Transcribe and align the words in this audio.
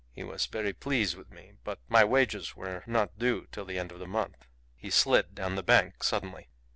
He 0.11 0.23
was 0.23 0.47
very 0.47 0.73
pleased 0.73 1.15
with 1.15 1.29
me. 1.29 1.51
But 1.63 1.77
my 1.87 2.03
wages 2.03 2.55
were 2.55 2.81
not 2.87 3.19
due 3.19 3.47
till 3.51 3.65
the 3.65 3.77
end 3.77 3.91
of 3.91 3.99
the 3.99 4.07
month." 4.07 4.47
He 4.75 4.89
slid 4.89 5.35
down 5.35 5.53
the 5.53 5.61
bank 5.61 6.03
suddenly. 6.03 6.49